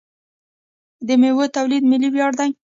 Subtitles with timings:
[1.07, 2.49] د میوو تولید ملي ویاړ دی.